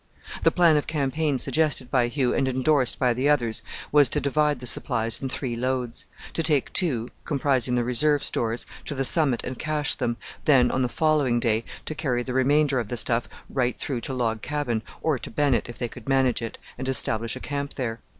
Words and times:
The 0.41 0.49
plan 0.49 0.77
of 0.77 0.87
campaign 0.87 1.37
suggested 1.37 1.91
by 1.91 2.07
Hugh 2.07 2.33
and 2.33 2.47
endorsed 2.47 2.97
by 2.97 3.13
the 3.13 3.29
others 3.29 3.61
was 3.91 4.09
to 4.09 4.19
divide 4.19 4.59
the 4.59 4.65
supplies 4.65 5.21
in 5.21 5.29
three 5.29 5.55
loads; 5.55 6.07
to 6.33 6.41
take 6.41 6.73
two, 6.73 7.07
comprising 7.23 7.75
the 7.75 7.83
reserve 7.83 8.23
stores, 8.23 8.65
to 8.85 8.95
the 8.95 9.05
summit 9.05 9.43
and 9.43 9.59
cache 9.59 9.93
them; 9.93 10.17
then, 10.45 10.71
on 10.71 10.81
the 10.81 10.89
following 10.89 11.39
day, 11.39 11.63
to 11.85 11.93
carry 11.93 12.23
the 12.23 12.33
remainder 12.33 12.79
of 12.79 12.87
the 12.89 12.97
stuff 12.97 13.29
right 13.47 13.77
through 13.77 14.01
to 14.01 14.13
Log 14.15 14.41
Cabin, 14.41 14.81
or 15.03 15.19
to 15.19 15.29
Bennett 15.29 15.69
if 15.69 15.77
they 15.77 15.87
could 15.87 16.09
manage 16.09 16.41
it, 16.41 16.57
and 16.79 16.89
establish 16.89 17.35
a 17.35 17.39
camp 17.39 17.75
there. 17.75 17.99